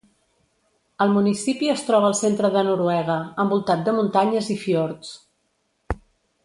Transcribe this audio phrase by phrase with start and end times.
[1.05, 5.17] El municipi es troba al centre de Noruega, envoltat de muntanyes i fiords.